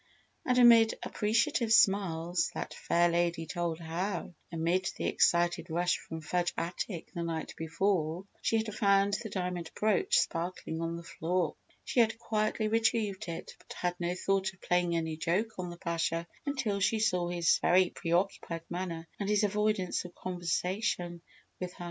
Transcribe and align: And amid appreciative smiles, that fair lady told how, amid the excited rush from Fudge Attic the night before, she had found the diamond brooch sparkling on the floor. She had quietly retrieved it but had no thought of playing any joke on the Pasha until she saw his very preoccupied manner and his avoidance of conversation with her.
And 0.47 0.57
amid 0.57 0.95
appreciative 1.03 1.71
smiles, 1.71 2.49
that 2.55 2.73
fair 2.73 3.07
lady 3.07 3.45
told 3.45 3.79
how, 3.79 4.33
amid 4.51 4.89
the 4.97 5.05
excited 5.05 5.69
rush 5.69 5.99
from 5.99 6.21
Fudge 6.21 6.55
Attic 6.57 7.11
the 7.13 7.21
night 7.21 7.53
before, 7.55 8.25
she 8.41 8.57
had 8.57 8.73
found 8.73 9.13
the 9.21 9.29
diamond 9.29 9.69
brooch 9.79 10.17
sparkling 10.17 10.81
on 10.81 10.95
the 10.97 11.03
floor. 11.03 11.55
She 11.85 11.99
had 11.99 12.17
quietly 12.17 12.67
retrieved 12.67 13.27
it 13.27 13.51
but 13.59 13.73
had 13.73 13.95
no 13.99 14.15
thought 14.15 14.51
of 14.53 14.61
playing 14.61 14.95
any 14.95 15.17
joke 15.17 15.59
on 15.59 15.69
the 15.69 15.77
Pasha 15.77 16.27
until 16.47 16.79
she 16.79 16.97
saw 16.97 17.29
his 17.29 17.59
very 17.59 17.91
preoccupied 17.91 18.63
manner 18.71 19.07
and 19.19 19.29
his 19.29 19.43
avoidance 19.43 20.03
of 20.03 20.15
conversation 20.15 21.21
with 21.59 21.73
her. 21.73 21.79